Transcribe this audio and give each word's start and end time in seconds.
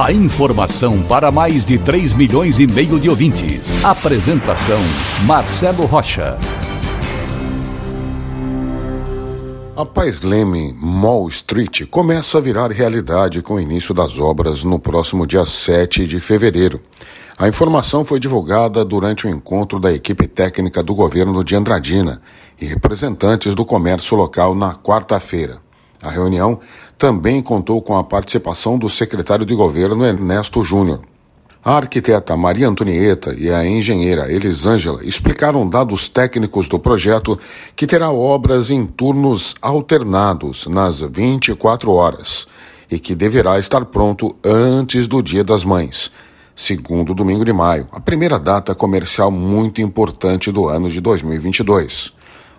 A 0.00 0.10
informação 0.10 1.02
para 1.02 1.30
mais 1.30 1.66
de 1.66 1.76
3 1.76 2.14
milhões 2.14 2.58
e 2.58 2.66
meio 2.66 2.98
de 2.98 3.10
ouvintes. 3.10 3.84
Apresentação 3.84 4.80
Marcelo 5.26 5.84
Rocha. 5.84 6.38
A 9.76 9.84
Paz 9.84 10.22
Leme 10.22 10.72
Mall 10.72 11.28
Street 11.28 11.82
começa 11.90 12.38
a 12.38 12.40
virar 12.40 12.72
realidade 12.72 13.42
com 13.42 13.54
o 13.54 13.60
início 13.60 13.94
das 13.94 14.18
obras 14.18 14.64
no 14.64 14.78
próximo 14.78 15.26
dia 15.26 15.44
7 15.44 16.06
de 16.06 16.18
fevereiro. 16.20 16.80
A 17.38 17.46
informação 17.46 18.04
foi 18.04 18.18
divulgada 18.18 18.84
durante 18.84 19.26
o 19.26 19.30
encontro 19.30 19.78
da 19.78 19.92
equipe 19.92 20.26
técnica 20.26 20.82
do 20.82 20.94
governo 20.94 21.44
de 21.44 21.54
Andradina 21.54 22.20
e 22.60 22.64
representantes 22.64 23.54
do 23.54 23.64
comércio 23.64 24.16
local 24.16 24.54
na 24.54 24.74
quarta-feira. 24.74 25.61
A 26.02 26.10
reunião 26.10 26.58
também 26.98 27.40
contou 27.40 27.80
com 27.80 27.96
a 27.96 28.04
participação 28.04 28.76
do 28.76 28.88
secretário 28.88 29.46
de 29.46 29.54
governo 29.54 30.04
Ernesto 30.04 30.62
Júnior. 30.64 31.00
A 31.64 31.76
arquiteta 31.76 32.36
Maria 32.36 32.68
Antonieta 32.68 33.32
e 33.38 33.48
a 33.48 33.64
engenheira 33.64 34.32
Elisângela 34.32 35.04
explicaram 35.04 35.68
dados 35.68 36.08
técnicos 36.08 36.68
do 36.68 36.78
projeto 36.78 37.38
que 37.76 37.86
terá 37.86 38.10
obras 38.10 38.70
em 38.70 38.84
turnos 38.84 39.54
alternados 39.62 40.66
nas 40.66 41.00
24 41.00 41.92
horas 41.92 42.48
e 42.90 42.98
que 42.98 43.14
deverá 43.14 43.60
estar 43.60 43.84
pronto 43.84 44.34
antes 44.44 45.06
do 45.06 45.22
Dia 45.22 45.44
das 45.44 45.64
Mães 45.64 46.10
segundo 46.54 47.14
domingo 47.14 47.44
de 47.44 47.52
maio, 47.52 47.86
a 47.92 48.00
primeira 48.00 48.38
data 48.38 48.74
comercial 48.74 49.30
muito 49.30 49.80
importante 49.80 50.52
do 50.52 50.68
ano 50.68 50.88
de 50.88 51.00
2022. 51.00 52.12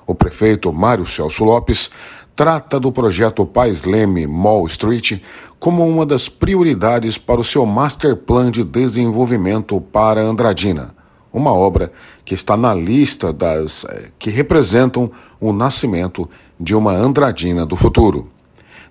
O 0.06 0.14
prefeito 0.14 0.72
Mário 0.74 1.06
Celso 1.06 1.44
Lopes 1.46 1.90
trata 2.36 2.80
do 2.80 2.92
projeto 2.92 3.46
Pais 3.46 3.84
Leme 3.84 4.28
Mall 4.28 4.66
Street 4.68 5.22
como 5.60 5.88
uma 5.88 6.06
das 6.06 6.28
prioridades 6.28 7.18
para 7.18 7.40
o 7.40 7.44
seu 7.44 7.66
Master 7.66 8.16
Plan 8.16 8.52
de 8.52 8.64
Desenvolvimento 8.64 9.80
para 9.80 10.22
Andradina, 10.22 10.94
uma 11.32 11.54
obra 11.54 11.92
que 12.26 12.34
está 12.34 12.58
na 12.58 12.74
lista 12.74 13.32
das 13.32 13.86
eh, 13.86 14.12
que 14.18 14.30
representam 14.30 15.10
o 15.40 15.54
nascimento 15.54 16.30
de 16.60 16.76
uma 16.76 16.92
Andradina 16.92 17.66
do 17.66 17.76
futuro. 17.76 18.30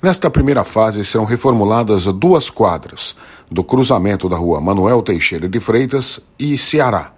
Nesta 0.00 0.30
primeira 0.30 0.64
fase 0.64 1.04
serão 1.04 1.24
reformuladas 1.24 2.06
duas 2.06 2.50
quadras, 2.50 3.14
do 3.50 3.62
cruzamento 3.62 4.28
da 4.28 4.36
rua 4.36 4.60
Manuel 4.60 5.02
Teixeira 5.02 5.48
de 5.48 5.60
Freitas 5.60 6.20
e 6.38 6.56
Ceará. 6.56 7.12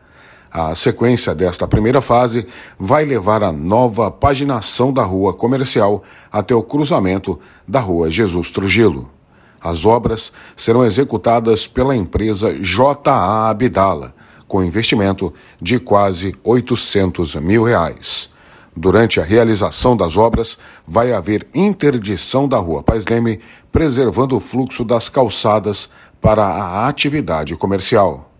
A 0.57 0.73
sequência 0.77 1.35
desta 1.35 1.67
primeira 1.67 2.01
fase 2.01 2.47
vai 2.79 3.05
levar 3.05 3.43
à 3.43 3.51
nova 3.51 4.09
paginação 4.09 4.93
da 4.93 5.03
rua 5.03 5.35
comercial 5.35 6.05
até 6.31 6.55
o 6.55 6.63
cruzamento 6.63 7.41
da 7.67 7.81
rua 7.81 8.09
Jesus 8.09 8.53
Trujillo. 8.53 9.11
As 9.61 9.85
obras 9.85 10.33
serão 10.57 10.85
executadas 10.85 11.67
pela 11.67 11.97
empresa 11.97 12.55
JA 12.55 13.49
Abdala, 13.51 14.15
com 14.47 14.63
investimento 14.63 15.35
de 15.61 15.81
quase 15.81 16.37
800 16.45 17.35
mil 17.35 17.65
reais. 17.65 18.31
Durante 18.77 19.19
a 19.19 19.25
realização 19.25 19.97
das 19.97 20.17
obras, 20.17 20.57
vai 20.87 21.13
haver 21.13 21.49
interdição 21.53 22.47
da 22.47 22.59
rua 22.59 22.81
Paz 22.81 23.05
Leme, 23.07 23.41
preservando 23.73 24.37
o 24.37 24.41
fluxo 24.41 24.85
das 24.85 25.09
calçadas 25.09 25.91
para 26.21 26.45
a 26.45 26.87
atividade 26.87 27.57
comercial. 27.57 28.34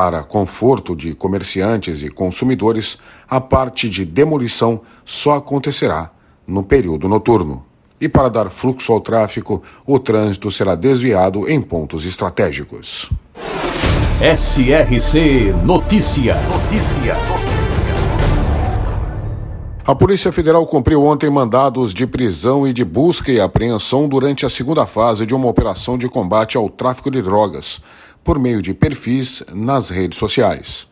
Para 0.00 0.22
conforto 0.22 0.94
de 0.94 1.12
comerciantes 1.12 2.04
e 2.04 2.08
consumidores, 2.08 2.98
a 3.28 3.40
parte 3.40 3.88
de 3.88 4.04
demolição 4.04 4.82
só 5.04 5.34
acontecerá 5.34 6.12
no 6.46 6.62
período 6.62 7.08
noturno. 7.08 7.66
E 8.00 8.08
para 8.08 8.28
dar 8.28 8.48
fluxo 8.48 8.92
ao 8.92 9.00
tráfego, 9.00 9.60
o 9.84 9.98
trânsito 9.98 10.52
será 10.52 10.76
desviado 10.76 11.50
em 11.50 11.60
pontos 11.60 12.06
estratégicos. 12.06 13.10
SRC 14.22 15.52
Notícia. 15.64 16.36
Notícia. 16.42 17.16
A 19.88 19.94
Polícia 19.94 20.30
Federal 20.30 20.66
cumpriu 20.66 21.02
ontem 21.02 21.30
mandados 21.30 21.94
de 21.94 22.06
prisão 22.06 22.68
e 22.68 22.74
de 22.74 22.84
busca 22.84 23.32
e 23.32 23.40
apreensão 23.40 24.06
durante 24.06 24.44
a 24.44 24.50
segunda 24.50 24.84
fase 24.84 25.24
de 25.24 25.34
uma 25.34 25.48
operação 25.48 25.96
de 25.96 26.08
combate 26.10 26.58
ao 26.58 26.68
tráfico 26.68 27.10
de 27.10 27.22
drogas, 27.22 27.80
por 28.28 28.38
meio 28.38 28.60
de 28.60 28.74
perfis 28.74 29.42
nas 29.54 29.88
redes 29.88 30.18
sociais. 30.18 30.86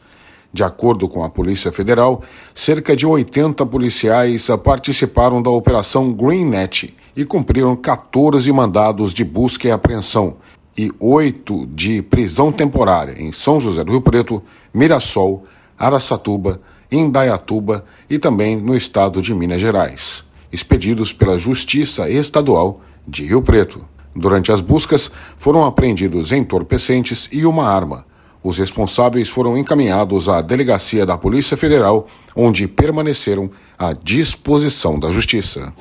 De 0.51 0.65
acordo 0.65 1.07
com 1.07 1.23
a 1.23 1.29
Polícia 1.29 1.71
Federal, 1.71 2.23
cerca 2.55 2.97
de 2.97 3.07
80 3.07 3.67
policiais 3.67 4.49
participaram 4.65 5.43
da 5.43 5.51
Operação 5.51 6.15
Greennet 6.15 6.97
e 7.15 7.27
cumpriram 7.27 7.77
14 7.77 8.51
mandados 8.51 9.13
de 9.13 9.23
busca 9.23 9.69
e 9.69 9.71
apreensão 9.71 10.39
e 10.79 10.91
oito 10.99 11.67
de 11.67 12.01
prisão 12.01 12.51
temporária 12.51 13.21
em 13.21 13.31
São 13.33 13.61
José 13.61 13.85
do 13.85 13.93
Rio 13.93 14.01
Preto, 14.01 14.43
Mirassol, 14.73 15.45
Araçatuba, 15.79 16.59
Indaiatuba 16.91 17.85
e 18.09 18.19
também 18.19 18.57
no 18.57 18.75
estado 18.75 19.21
de 19.21 19.35
Minas 19.35 19.61
Gerais, 19.61 20.25
expedidos 20.51 21.13
pela 21.13 21.39
Justiça 21.39 22.09
Estadual 22.09 22.81
de 23.07 23.27
Rio 23.27 23.43
Preto. 23.43 23.87
Durante 24.17 24.51
as 24.51 24.63
buscas, 24.63 25.11
foram 25.37 25.65
apreendidos 25.67 26.33
entorpecentes 26.33 27.29
e 27.31 27.45
uma 27.45 27.69
arma. 27.69 28.07
Os 28.43 28.59
responsáveis 28.59 29.29
foram 29.29 29.59
encaminhados 29.59 30.29
à 30.29 30.41
delegacia 30.41 31.05
da 31.05 31.19
Polícia 31.19 31.57
Federal, 31.57 32.09
onde 32.35 32.67
permaneceram 32.67 33.51
à 33.79 33.93
disposição 33.93 34.99
da 34.99 35.11
Justiça. 35.11 35.73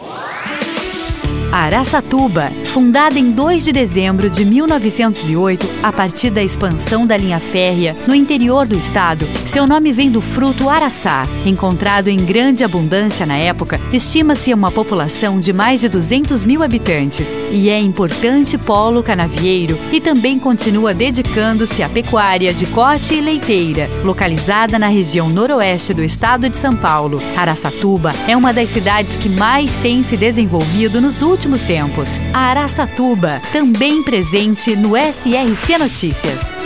Araçatuba, 1.56 2.52
fundada 2.66 3.18
em 3.18 3.32
2 3.32 3.64
de 3.64 3.72
dezembro 3.72 4.30
de 4.30 4.44
1908, 4.44 5.66
a 5.82 5.94
partir 5.94 6.30
da 6.30 6.44
expansão 6.44 7.08
da 7.08 7.16
linha 7.16 7.40
férrea 7.40 7.96
no 8.06 8.14
interior 8.14 8.68
do 8.68 8.78
estado, 8.78 9.26
seu 9.46 9.66
nome 9.66 9.94
vem 9.94 10.12
do 10.12 10.20
fruto 10.20 10.70
araçá, 10.70 11.26
encontrado 11.46 12.10
em 12.10 12.18
grande 12.18 12.62
abundância 12.66 13.26
na 13.26 13.38
época. 13.38 13.80
Estima-se 13.94 14.54
uma 14.54 14.70
população 14.70 15.40
de 15.40 15.54
mais 15.54 15.80
de 15.80 15.88
200 15.88 16.44
mil 16.44 16.62
habitantes 16.62 17.40
e 17.50 17.70
é 17.70 17.80
importante 17.80 18.58
polo 18.58 19.02
canavieiro 19.02 19.80
e 19.94 20.02
também 20.02 20.38
continua 20.38 20.94
dedicando-se 20.94 21.82
à 21.82 21.88
pecuária 21.88 22.54
de 22.54 22.66
corte 22.66 23.14
e 23.14 23.22
leiteira, 23.22 23.90
localizada 24.04 24.78
na 24.78 24.90
região 24.90 25.30
noroeste 25.30 25.94
do 25.94 26.04
estado 26.04 26.50
de 26.50 26.58
São 26.58 26.76
Paulo. 26.76 27.24
Araçatuba 27.38 28.12
é 28.28 28.36
uma 28.36 28.52
das 28.52 28.72
cidades 28.72 29.16
que 29.16 29.30
mais 29.30 29.78
tem 29.78 30.04
se 30.04 30.18
desenvolvido 30.18 31.00
nos 31.00 31.22
últimos 31.22 31.45
últimos 31.46 31.64
tempos. 31.64 32.20
A 32.34 32.40
Araçatuba, 32.40 33.40
também 33.52 34.02
presente 34.02 34.76
no 34.76 34.98
SRC 34.98 35.78
Notícias. 35.78 36.60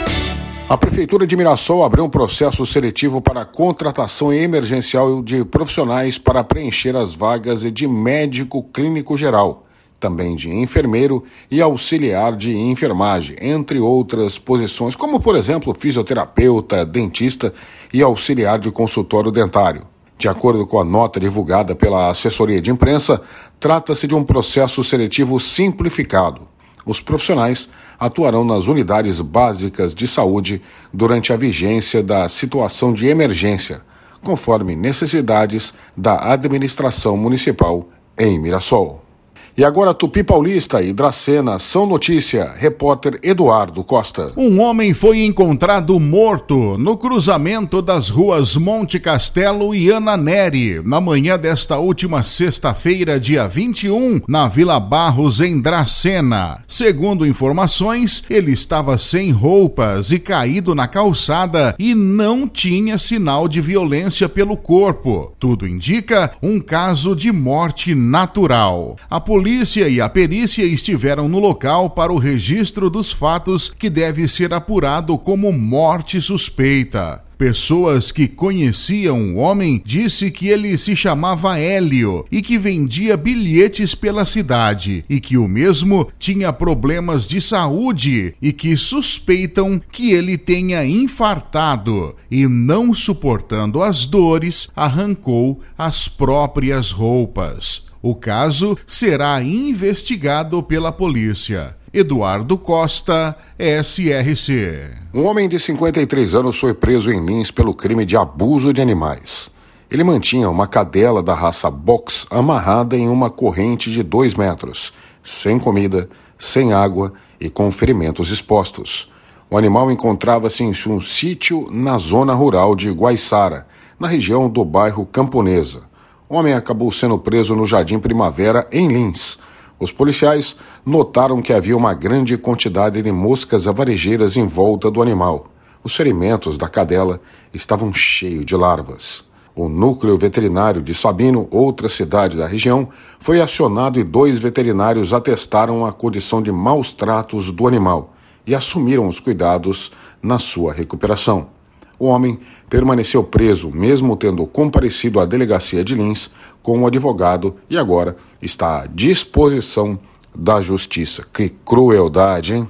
A 0.70 0.78
Prefeitura 0.78 1.28
de 1.28 1.36
Mirassol 1.36 1.84
abriu 1.84 2.06
um 2.06 2.10
processo 2.10 2.66
seletivo 2.66 3.20
para 3.20 3.44
contratação 3.44 4.32
emergencial 4.32 5.22
de 5.22 5.44
profissionais 5.44 6.18
para 6.18 6.46
preencher 6.46 6.96
as 6.96 7.14
vagas 7.14 7.62
de 7.62 7.88
médico 7.90 8.64
clínico 8.72 9.18
geral, 9.18 9.66
também 10.00 10.34
de 10.34 10.50
enfermeiro 10.50 11.26
e 11.52 11.62
auxiliar 11.62 12.38
de 12.38 12.56
enfermagem, 12.56 13.36
entre 13.42 13.80
outras 13.80 14.40
posições, 14.40 14.96
como, 14.96 15.20
por 15.20 15.36
exemplo, 15.36 15.76
fisioterapeuta, 15.78 16.86
dentista 16.86 17.54
e 17.94 18.02
auxiliar 18.02 18.58
de 18.60 18.72
consultório 18.72 19.30
dentário. 19.30 19.84
De 20.20 20.28
acordo 20.28 20.68
com 20.68 20.78
a 20.82 20.84
nota 20.84 21.18
divulgada 21.18 21.74
pela 21.74 22.10
assessoria 22.10 22.62
de 22.62 22.70
imprensa, 22.70 23.22
trata-se 23.60 24.08
de 24.08 24.16
um 24.16 24.24
processo 24.24 24.84
seletivo 24.84 25.40
simplificado. 25.40 26.48
Os 26.86 27.02
profissionais 27.02 27.70
atuarão 28.00 28.44
nas 28.46 28.68
unidades 28.68 29.20
básicas 29.20 29.94
de 29.94 30.08
saúde 30.08 30.62
durante 30.94 31.34
a 31.34 31.38
vigência 31.38 32.02
da 32.02 32.30
situação 32.30 32.94
de 32.94 33.08
emergência, 33.08 33.82
conforme 34.24 34.76
necessidades 34.76 35.74
da 35.96 36.32
administração 36.32 37.18
municipal 37.18 37.90
em 38.18 38.40
Mirassol. 38.40 39.09
E 39.58 39.64
agora 39.64 39.94
Tupi 39.94 40.24
Paulista 40.24 40.82
e 40.82 40.94
Dracena 40.94 41.60
são 41.60 41.86
notícia. 41.86 42.54
Repórter 42.56 43.20
Eduardo 43.22 43.84
Costa. 43.84 44.32
Um 44.38 44.62
homem 44.62 44.94
foi 44.94 45.24
encontrado 45.24 46.00
morto 46.00 46.78
no 46.78 46.98
cruzamento 46.98 47.82
das 47.82 48.10
ruas 48.10 48.56
Monte 48.56 49.00
Castelo 49.00 49.76
e 49.76 49.90
Ana 49.90 50.16
Neri, 50.16 50.82
na 50.86 51.02
manhã 51.02 51.38
desta 51.38 51.78
última 51.78 52.24
sexta-feira, 52.24 53.20
dia 53.20 53.48
21, 53.48 54.22
na 54.28 54.48
Vila 54.48 54.80
Barros, 54.80 55.42
em 55.42 55.60
Dracena. 55.60 56.64
Segundo 56.68 57.26
informações, 57.26 58.24
ele 58.30 58.52
estava 58.52 58.98
sem 58.98 59.32
roupas 59.32 60.12
e 60.12 60.20
caído 60.20 60.74
na 60.74 60.88
calçada 60.88 61.76
e 61.78 61.94
não 61.94 62.48
tinha 62.48 62.98
sinal 62.98 63.48
de 63.48 63.60
violência 63.60 64.30
pelo 64.30 64.56
corpo. 64.56 65.34
Tudo 65.40 65.68
indica 65.68 66.32
um 66.42 66.60
caso 66.60 67.16
de 67.16 67.32
morte 67.32 67.94
natural. 67.94 68.96
A 69.10 69.20
polícia 69.20 69.39
polícia 69.40 69.88
e 69.88 70.02
a 70.02 70.10
perícia 70.10 70.66
estiveram 70.66 71.30
no 71.30 71.40
local 71.40 71.92
para 71.92 72.12
o 72.12 72.18
registro 72.18 72.90
dos 72.90 73.10
fatos 73.10 73.70
que 73.70 73.90
deve 73.90 74.28
ser 74.28 74.54
apurado 74.54 75.18
como 75.18 75.50
morte 75.54 76.20
suspeita. 76.20 77.24
Pessoas 77.38 78.12
que 78.12 78.28
conheciam 78.28 79.34
o 79.34 79.38
homem 79.38 79.82
disse 79.86 80.30
que 80.30 80.50
ele 80.50 80.78
se 80.78 80.94
chamava 80.94 81.58
Hélio 81.58 82.26
e 82.30 82.42
que 82.42 82.58
vendia 82.58 83.16
bilhetes 83.16 83.96
pela 83.96 84.26
cidade 84.26 85.06
e 85.10 85.22
que 85.22 85.38
o 85.38 85.48
mesmo 85.48 86.06
tinha 86.20 86.52
problemas 86.52 87.26
de 87.26 87.40
saúde 87.40 88.34
e 88.42 88.52
que 88.52 88.76
suspeitam 88.76 89.82
que 89.90 90.12
ele 90.12 90.38
tenha 90.38 90.86
infartado 90.86 92.14
e 92.30 92.46
não 92.46 92.94
suportando 92.94 93.82
as 93.82 94.06
dores 94.06 94.68
arrancou 94.76 95.62
as 95.78 96.10
próprias 96.10 96.92
roupas. 96.92 97.88
O 98.02 98.16
caso 98.16 98.78
será 98.88 99.44
investigado 99.44 100.64
pela 100.64 100.90
polícia. 100.90 101.76
Eduardo 101.94 102.58
Costa, 102.58 103.36
SRC. 103.58 104.90
Um 105.14 105.26
homem 105.26 105.50
de 105.50 105.60
53 105.60 106.34
anos 106.34 106.58
foi 106.58 106.74
preso 106.74 107.12
em 107.12 107.20
Lins 107.20 107.52
pelo 107.52 107.74
crime 107.74 108.06
de 108.06 108.16
abuso 108.16 108.74
de 108.74 108.82
animais. 108.82 109.52
Ele 109.92 110.06
mantinha 110.06 110.50
uma 110.50 110.66
cadela 110.66 111.22
da 111.22 111.34
raça 111.34 111.70
box 111.70 112.26
amarrada 112.30 112.96
em 112.96 113.10
uma 113.10 113.30
corrente 113.30 113.92
de 113.92 114.02
2 114.02 114.36
metros, 114.36 114.94
sem 115.22 115.60
comida, 115.60 116.08
sem 116.38 116.72
água 116.72 117.12
e 117.38 117.50
com 117.50 117.70
ferimentos 117.70 118.32
expostos. 118.32 119.12
O 119.50 119.58
animal 119.58 119.92
encontrava-se 119.92 120.64
em 120.64 120.72
um 120.88 121.02
sítio 121.02 121.68
na 121.70 121.98
zona 121.98 122.34
rural 122.34 122.78
de 122.78 122.90
Guaiçara, 122.92 123.68
na 124.00 124.08
região 124.08 124.48
do 124.48 124.64
bairro 124.64 125.06
Camponesa 125.06 125.89
homem 126.30 126.54
acabou 126.54 126.92
sendo 126.92 127.18
preso 127.18 127.56
no 127.56 127.66
Jardim 127.66 127.98
Primavera, 127.98 128.68
em 128.72 128.88
Lins. 128.88 129.40
Os 129.80 129.92
policiais 129.92 130.56
notaram 130.86 131.42
que 131.42 131.52
havia 131.52 131.76
uma 131.76 131.96
grande 131.96 132.38
quantidade 132.38 133.02
de 133.02 133.12
moscas 133.12 133.68
avarejeiras 133.68 134.38
em 134.38 134.46
volta 134.46 134.92
do 134.92 135.02
animal. 135.02 135.48
Os 135.84 135.96
ferimentos 135.96 136.58
da 136.58 136.70
cadela 136.70 137.20
estavam 137.52 137.92
cheios 137.92 138.46
de 138.46 138.56
larvas. 138.56 139.24
O 139.56 139.68
núcleo 139.68 140.18
veterinário 140.18 140.82
de 140.82 140.94
Sabino, 140.94 141.48
outra 141.50 141.90
cidade 141.90 142.38
da 142.38 142.46
região, 142.46 142.90
foi 143.20 143.42
acionado 143.42 144.00
e 144.00 144.04
dois 144.04 144.38
veterinários 144.38 145.14
atestaram 145.14 145.86
a 145.86 145.92
condição 145.92 146.42
de 146.42 146.52
maus 146.52 146.94
tratos 146.94 147.52
do 147.52 147.68
animal 147.68 148.14
e 148.46 148.54
assumiram 148.54 149.08
os 149.08 149.20
cuidados 149.20 149.92
na 150.22 150.38
sua 150.38 150.74
recuperação. 150.74 151.59
O 152.00 152.06
homem 152.06 152.40
permaneceu 152.70 153.24
preso, 153.24 153.70
mesmo 153.70 154.16
tendo 154.16 154.46
comparecido 154.48 155.20
à 155.20 155.26
delegacia 155.26 155.84
de 155.84 155.94
Lins 155.94 156.32
com 156.64 156.82
o 156.82 156.88
advogado 156.88 157.58
e 157.70 157.78
agora 157.78 158.16
está 158.42 158.84
à 158.84 158.88
disposição 158.88 160.00
da 160.34 160.62
justiça. 160.62 161.26
Que 161.34 161.50
crueldade, 161.50 162.54
hein? 162.54 162.70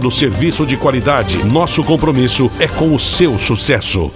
oferecendo 0.01 0.09
serviço 0.09 0.65
de 0.65 0.77
qualidade. 0.77 1.43
Nosso 1.45 1.83
compromisso 1.83 2.49
é 2.59 2.67
com 2.67 2.95
o 2.95 2.99
seu 2.99 3.37
sucesso. 3.37 4.11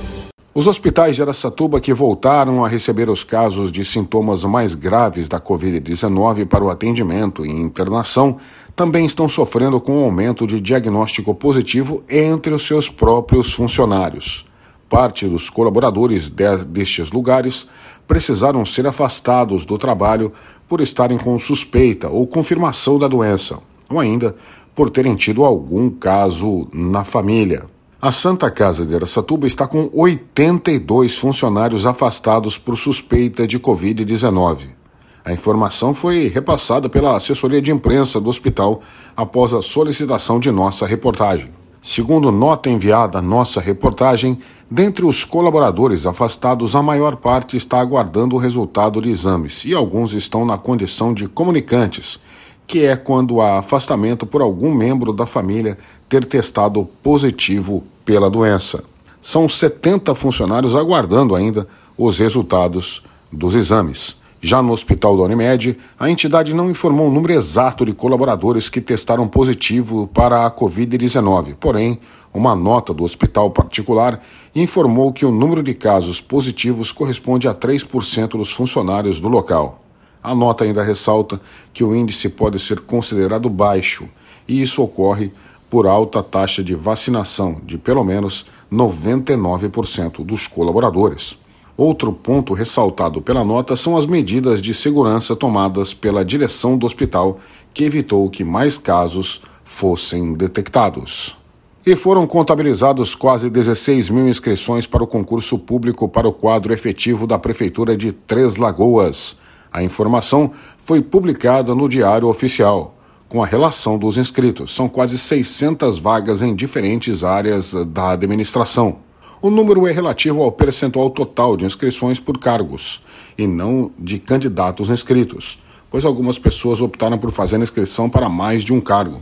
Os 0.54 0.68
hospitais 0.68 1.16
de 1.16 1.22
Aracatuba 1.22 1.82
que 1.82 1.94
voltaram 1.94 2.64
a 2.64 2.68
receber 2.68 3.10
os 3.10 3.24
casos 3.24 3.72
de 3.72 3.84
sintomas 3.84 4.44
mais 4.46 4.74
graves 4.74 5.28
da 5.28 5.40
Covid-19 5.40 6.46
para 6.48 6.64
o 6.64 6.70
atendimento 6.70 7.46
e 7.46 7.52
internação 7.52 8.38
também 8.74 9.06
estão 9.06 9.28
sofrendo 9.28 9.82
com 9.82 9.94
o 9.94 10.02
um 10.02 10.06
aumento 10.06 10.48
de 10.48 10.62
diagnóstico 10.62 11.36
positivo 11.36 12.04
entre 12.10 12.54
os 12.54 12.66
seus 12.66 12.90
próprios 12.90 13.54
funcionários. 13.54 14.46
Parte 14.90 15.28
dos 15.28 15.50
colaboradores 15.50 16.30
de, 16.30 16.58
destes 16.66 17.12
lugares 17.12 17.68
precisaram 18.08 18.64
ser 18.66 18.88
afastados 18.88 19.66
do 19.66 19.78
trabalho 19.78 20.32
por 20.70 20.80
estarem 20.80 21.18
com 21.18 21.38
suspeita 21.38 22.10
ou 22.10 22.26
confirmação 22.26 22.98
da 22.98 23.08
doença, 23.08 23.60
ou 23.90 24.00
ainda 24.00 24.36
por 24.76 24.90
terem 24.90 25.16
tido 25.16 25.46
algum 25.46 25.90
caso 25.90 26.68
na 26.74 27.04
família. 27.06 27.64
A 28.02 28.12
Santa 28.12 28.52
Casa 28.52 28.86
de 28.86 28.94
Aracatuba 28.94 29.48
está 29.48 29.66
com 29.66 29.90
82 29.92 31.18
funcionários 31.18 31.86
afastados 31.86 32.58
por 32.58 32.78
suspeita 32.78 33.48
de 33.48 33.58
Covid-19. 33.58 34.76
A 35.24 35.34
informação 35.34 35.92
foi 35.92 36.28
repassada 36.28 36.88
pela 36.88 37.16
assessoria 37.16 37.62
de 37.62 37.72
imprensa 37.72 38.22
do 38.22 38.30
hospital 38.30 38.82
após 39.18 39.54
a 39.54 39.62
solicitação 39.62 40.40
de 40.40 40.52
nossa 40.52 40.86
reportagem. 40.86 41.50
Segundo 41.82 42.32
nota 42.32 42.70
enviada 42.70 43.20
à 43.20 43.22
nossa 43.22 43.62
reportagem, 43.62 44.38
dentre 44.70 45.06
os 45.06 45.24
colaboradores 45.24 46.06
afastados, 46.06 46.76
a 46.76 46.84
maior 46.84 47.16
parte 47.16 47.56
está 47.56 47.80
aguardando 47.80 48.36
o 48.36 48.40
resultado 48.40 49.02
de 49.02 49.10
exames 49.10 49.64
e 49.66 49.74
alguns 49.74 50.14
estão 50.14 50.46
na 50.46 50.58
condição 50.58 51.14
de 51.14 51.28
comunicantes 51.28 52.20
que 52.68 52.84
é 52.84 52.96
quando 52.96 53.42
há 53.42 53.60
afastamento 53.60 54.26
por 54.26 54.42
algum 54.42 54.74
membro 54.74 55.14
da 55.14 55.26
família 55.26 55.78
ter 56.10 56.26
testado 56.26 56.88
positivo 57.04 57.84
pela 58.04 58.30
doença. 58.30 58.84
São 59.22 59.50
70 59.50 60.14
funcionários 60.14 60.76
aguardando 60.76 61.36
ainda 61.36 61.68
os 61.98 62.18
resultados 62.18 63.04
dos 63.32 63.56
exames. 63.56 64.18
Já 64.42 64.62
no 64.62 64.74
hospital 64.74 65.18
da 65.18 65.24
Unimed, 65.24 65.78
a 66.00 66.10
entidade 66.10 66.54
não 66.54 66.70
informou 66.70 67.08
o 67.08 67.12
número 67.12 67.34
exato 67.34 67.84
de 67.84 67.94
colaboradores 67.94 68.70
que 68.70 68.80
testaram 68.80 69.28
positivo 69.28 70.08
para 70.14 70.46
a 70.46 70.52
Covid-19. 70.52 71.56
Porém, 71.60 72.00
uma 72.32 72.56
nota 72.56 72.94
do 72.94 73.04
hospital 73.04 73.50
particular 73.50 74.22
informou 74.54 75.12
que 75.12 75.26
o 75.26 75.32
número 75.32 75.64
de 75.64 75.74
casos 75.74 76.22
positivos 76.22 76.92
corresponde 76.92 77.48
a 77.48 77.54
3% 77.56 78.38
dos 78.38 78.52
funcionários 78.52 79.20
do 79.20 79.30
local. 79.30 79.85
A 80.26 80.34
nota 80.34 80.64
ainda 80.64 80.82
ressalta 80.82 81.40
que 81.72 81.84
o 81.84 81.96
índice 81.96 82.30
pode 82.30 82.58
ser 82.58 82.80
considerado 82.80 83.48
baixo, 83.48 84.10
e 84.48 84.60
isso 84.60 84.82
ocorre 84.82 85.32
por 85.70 85.86
alta 85.86 86.24
taxa 86.24 86.64
de 86.64 86.74
vacinação 86.74 87.62
de 87.64 87.78
pelo 87.78 88.04
menos 88.04 88.48
99% 88.74 90.26
dos 90.26 90.48
colaboradores. 90.48 91.38
Outro 91.78 92.12
ponto 92.12 92.56
ressaltado 92.56 93.22
pela 93.22 93.44
nota 93.44 93.76
são 93.76 93.96
as 93.96 94.08
medidas 94.08 94.64
de 94.64 94.74
segurança 94.74 95.36
tomadas 95.36 95.94
pela 95.94 96.26
direção 96.26 96.76
do 96.76 96.88
hospital, 96.88 97.38
que 97.72 97.84
evitou 97.84 98.28
que 98.28 98.44
mais 98.44 98.80
casos 98.80 99.44
fossem 99.64 100.34
detectados. 100.34 101.38
E 101.86 101.96
foram 101.96 102.26
contabilizados 102.26 103.14
quase 103.14 103.48
16 103.48 104.10
mil 104.10 104.28
inscrições 104.28 104.88
para 104.88 105.04
o 105.04 105.08
concurso 105.08 105.60
público 105.60 106.10
para 106.10 106.28
o 106.28 106.34
quadro 106.34 106.74
efetivo 106.74 107.28
da 107.28 107.38
Prefeitura 107.38 107.96
de 107.96 108.12
Três 108.12 108.56
Lagoas. 108.56 109.38
A 109.76 109.84
informação 109.84 110.52
foi 110.78 111.02
publicada 111.02 111.76
no 111.76 111.90
Diário 111.90 112.30
Oficial, 112.30 112.96
com 113.28 113.44
a 113.44 113.46
relação 113.46 113.98
dos 113.98 114.18
inscritos. 114.18 114.74
São 114.74 114.88
quase 114.88 115.18
600 115.18 116.00
vagas 116.00 116.42
em 116.42 116.56
diferentes 116.56 117.26
áreas 117.26 117.74
da 117.88 118.12
administração. 118.12 119.00
O 119.42 119.50
número 119.50 119.86
é 119.86 119.92
relativo 119.92 120.42
ao 120.42 120.50
percentual 120.50 121.10
total 121.10 121.58
de 121.58 121.66
inscrições 121.66 122.22
por 122.22 122.38
cargos, 122.38 123.04
e 123.38 123.46
não 123.46 123.92
de 124.00 124.18
candidatos 124.18 124.90
inscritos, 124.90 125.62
pois 125.92 126.06
algumas 126.06 126.40
pessoas 126.40 126.80
optaram 126.80 127.18
por 127.18 127.34
fazer 127.34 127.60
inscrição 127.60 128.10
para 128.10 128.30
mais 128.30 128.64
de 128.64 128.72
um 128.72 128.80
cargo 128.80 129.22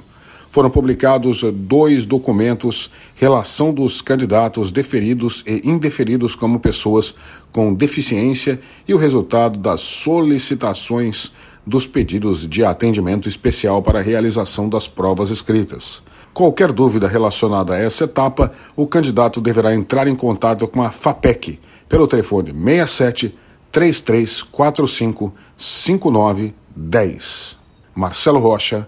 foram 0.53 0.69
publicados 0.69 1.41
dois 1.51 2.05
documentos 2.05 2.91
relação 3.15 3.73
dos 3.73 4.03
candidatos 4.03 4.69
deferidos 4.69 5.43
e 5.47 5.67
indeferidos 5.67 6.35
como 6.35 6.59
pessoas 6.59 7.15
com 7.51 7.73
deficiência 7.73 8.61
e 8.87 8.93
o 8.93 8.97
resultado 8.97 9.57
das 9.57 9.81
solicitações 9.81 11.31
dos 11.65 11.87
pedidos 11.87 12.47
de 12.47 12.63
atendimento 12.63 13.27
especial 13.27 13.81
para 13.81 13.97
a 13.97 14.01
realização 14.03 14.69
das 14.69 14.87
provas 14.87 15.31
escritas. 15.31 16.03
Qualquer 16.35 16.71
dúvida 16.71 17.07
relacionada 17.07 17.73
a 17.73 17.79
essa 17.79 18.03
etapa, 18.03 18.53
o 18.75 18.85
candidato 18.85 19.41
deverá 19.41 19.73
entrar 19.73 20.07
em 20.07 20.15
contato 20.15 20.67
com 20.67 20.83
a 20.83 20.91
FAPEC 20.91 21.59
pelo 21.89 22.05
telefone 22.05 22.53
67 22.53 23.35
3345 23.71 25.33
5910. 25.57 27.57
Marcelo 27.95 28.37
Rocha, 28.37 28.87